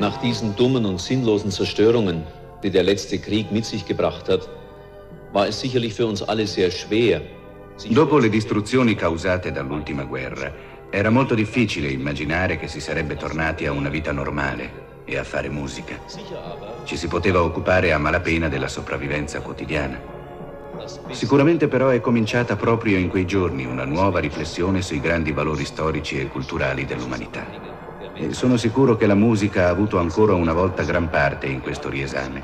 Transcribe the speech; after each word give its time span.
Nach 0.00 0.16
diesen 0.16 0.56
dummen 0.56 0.86
und 0.86 0.98
sinnlosen 0.98 1.50
Zerstörungen, 1.50 2.24
die 2.62 2.70
der 2.70 2.84
letzte 2.84 3.18
Krieg 3.18 3.52
mit 3.52 3.66
sich 3.66 3.84
gebracht 3.84 4.30
hat, 4.30 4.48
war 5.30 5.46
es 5.46 5.60
sicherlich 5.60 5.92
für 5.92 6.06
uns 6.06 6.22
alle 6.22 6.46
sehr 6.46 6.70
schwer. 6.70 7.20
Dopo 7.90 8.16
le 8.16 8.30
distruzioni 8.30 8.94
causate 8.94 9.52
dall'ultima 9.52 10.04
guerra, 10.04 10.50
era 10.90 11.10
molto 11.10 11.34
difficile 11.34 11.88
immaginare 11.88 12.56
che 12.58 12.66
si 12.66 12.80
sarebbe 12.80 13.16
tornati 13.16 13.66
a 13.66 13.72
una 13.72 13.90
vita 13.90 14.10
normale 14.10 15.02
e 15.04 15.18
a 15.18 15.24
fare 15.24 15.50
musica. 15.50 15.98
Ci 16.84 16.96
si 16.96 17.06
poteva 17.06 17.42
occupare 17.42 17.92
a 17.92 17.98
malapena 17.98 18.48
della 18.48 18.68
sopravvivenza 18.68 19.42
quotidiana. 19.42 20.00
Sicuramente 21.10 21.68
però 21.68 21.90
è 21.90 22.00
cominciata 22.00 22.56
proprio 22.56 22.96
in 22.96 23.10
quei 23.10 23.26
giorni 23.26 23.66
una 23.66 23.84
nuova 23.84 24.18
riflessione 24.18 24.80
sui 24.80 24.98
grandi 24.98 25.32
valori 25.32 25.66
storici 25.66 26.18
e 26.18 26.28
culturali 26.28 26.86
dell'umanità. 26.86 27.79
E 28.22 28.34
sono 28.34 28.58
sicuro 28.58 28.96
che 28.96 29.06
la 29.06 29.14
musica 29.14 29.66
ha 29.66 29.70
avuto 29.70 29.98
ancora 29.98 30.34
una 30.34 30.52
volta 30.52 30.82
gran 30.82 31.08
parte 31.08 31.46
in 31.46 31.62
questo 31.62 31.88
riesame. 31.88 32.42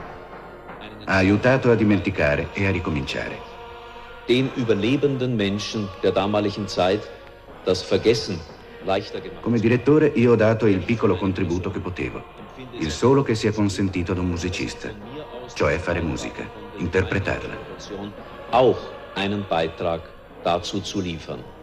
Ha 1.05 1.15
aiutato 1.17 1.71
a 1.71 1.75
dimenticare 1.75 2.49
e 2.55 2.67
a 2.67 2.71
ricominciare. 2.71 3.39
Den 4.27 4.51
überlebenden 4.57 5.37
Menschen 5.37 5.87
der 6.01 6.13
damaligen 6.13 6.67
Zeit 6.67 7.07
das 7.65 7.83
Vergessen 7.83 8.41
leichter 8.87 9.21
gemacht. 9.21 9.43
Come 9.43 9.59
direttore 9.59 10.11
io 10.15 10.33
ho 10.33 10.37
dato 10.37 10.67
il 10.67 10.79
piccolo 10.79 11.17
contributo 11.19 11.71
che 11.71 11.81
potevo, 11.81 12.23
il 12.79 12.91
solo 12.91 13.23
che 13.23 13.35
sia 13.35 13.53
consentito 13.53 14.13
ad 14.13 14.19
un 14.19 14.29
musicista, 14.29 14.89
cioè 15.53 15.77
fare 15.77 16.01
musica, 16.01 16.49
interpretarla. 16.79 17.55
Auch 18.51 18.79
einen 19.15 19.45
Beitrag 19.47 20.01
dazu 20.43 20.81
zu 20.81 21.01
liefern. 21.01 21.55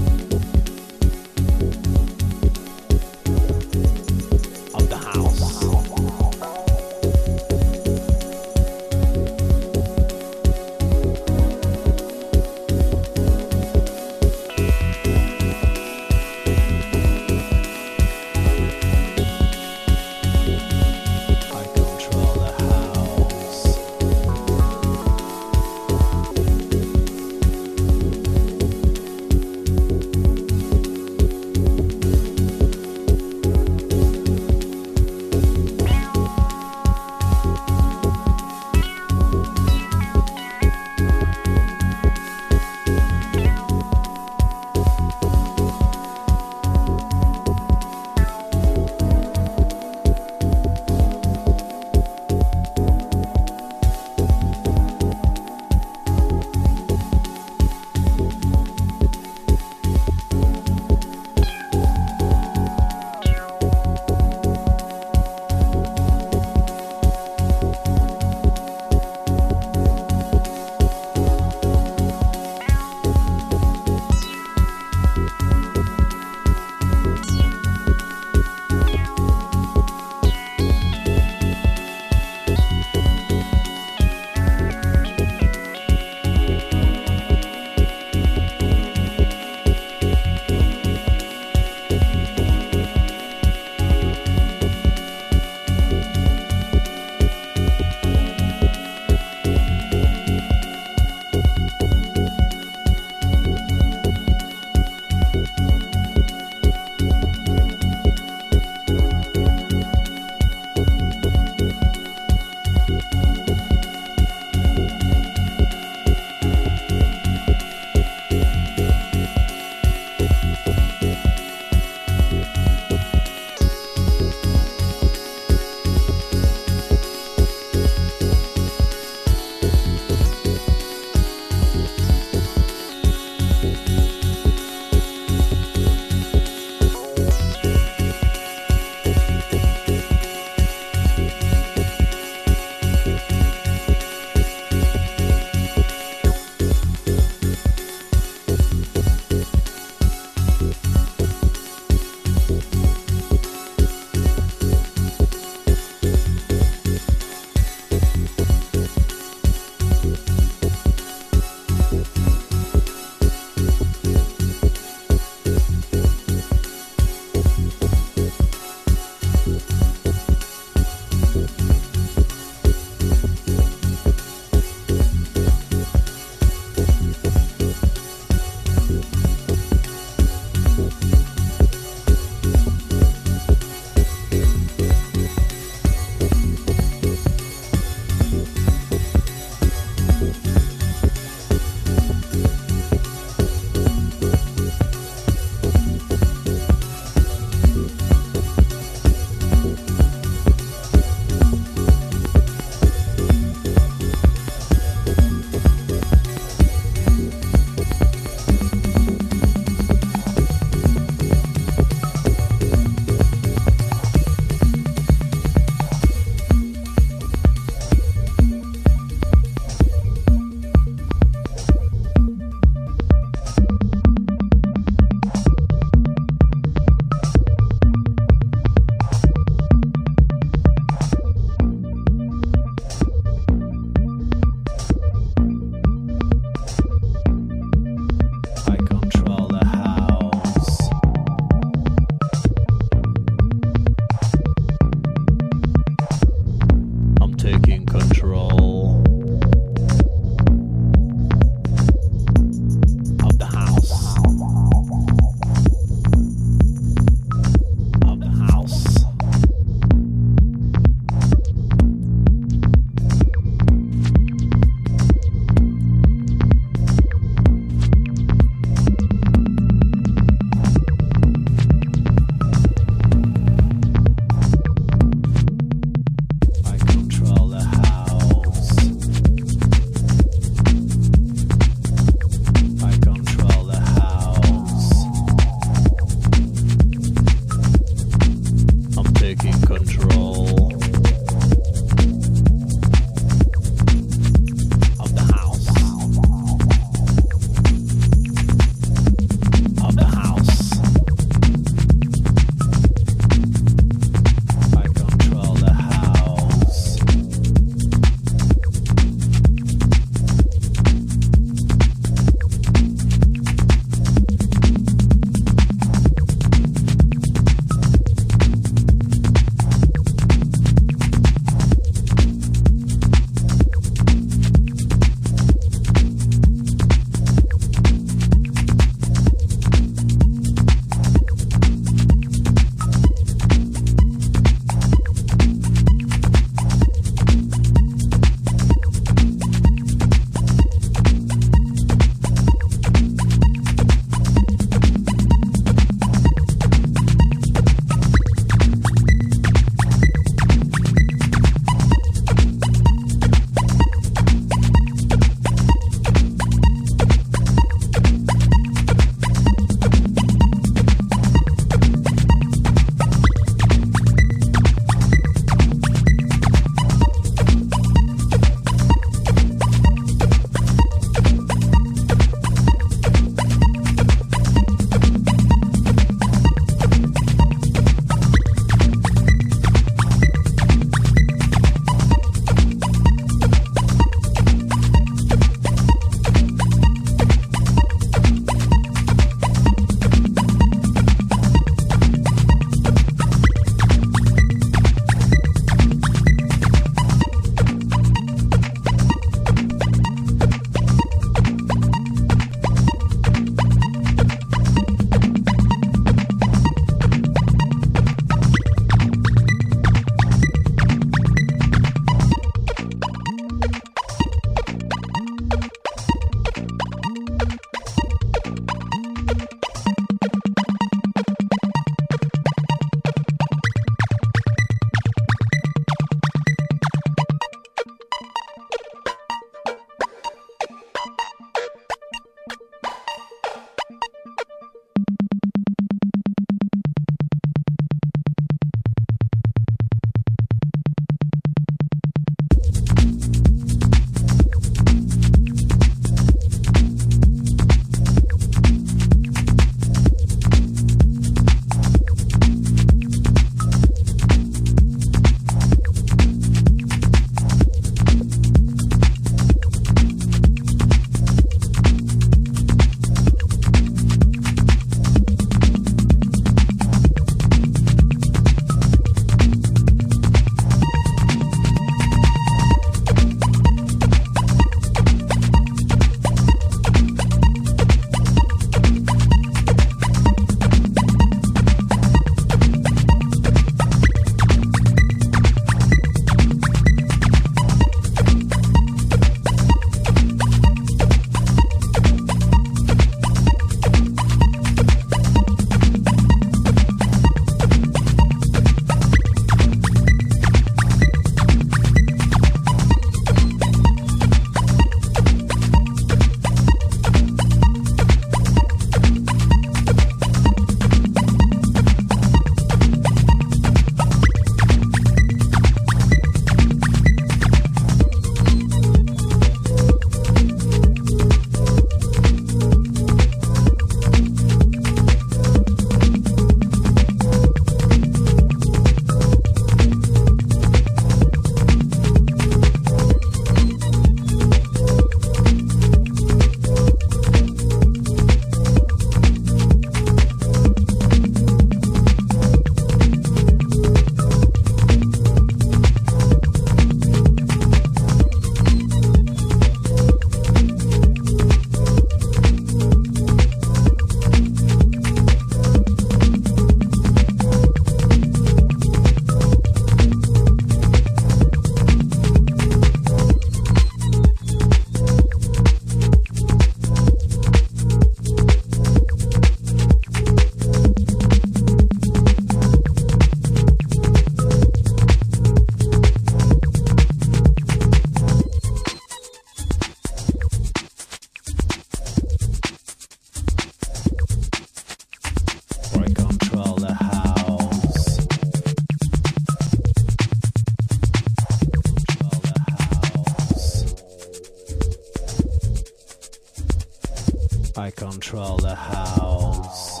I 597.80 597.90
control 597.90 598.58
the 598.58 598.74
house. 598.74 600.00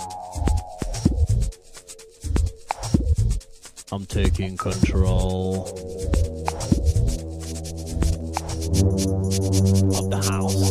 I'm 3.90 4.04
taking 4.04 4.58
control 4.58 5.66
of 9.96 10.10
the 10.10 10.20
house. 10.28 10.70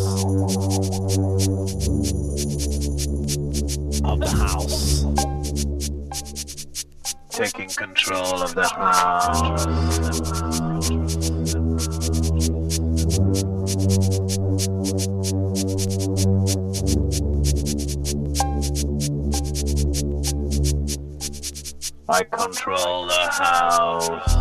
Of 4.05 4.19
the 4.19 4.29
house. 4.29 5.03
Taking 7.31 7.69
control 7.69 8.43
of 8.43 8.53
the 8.53 8.67
house. 8.67 10.28
I 22.11 22.23
control 22.23 23.05
the 23.05 23.13
house. 23.13 24.38